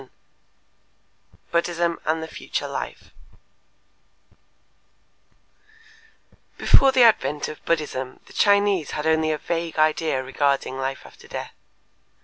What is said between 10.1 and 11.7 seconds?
regarding life after death.